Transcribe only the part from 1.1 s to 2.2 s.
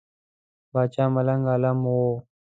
ملنګ عالم وو.